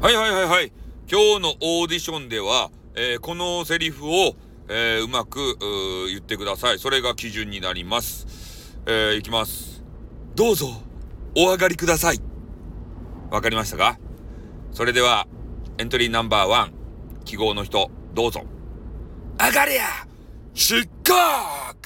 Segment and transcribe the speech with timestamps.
[0.00, 0.72] はいはいはいはい。
[1.12, 4.34] 今日のオーディションでは、えーこのセリフを、
[4.70, 6.78] えーうまくう言ってください。
[6.78, 8.78] それが基準になります。
[8.86, 9.84] えーいきます。
[10.34, 10.68] どうぞ、
[11.36, 12.20] お上がりください。
[13.30, 13.98] わかりましたか？
[14.72, 15.26] それでは、
[15.76, 16.72] エントリーナンバーワン、
[17.26, 18.46] 記号の人、どうぞ。
[19.38, 19.84] 上がれや
[20.54, 21.79] 失格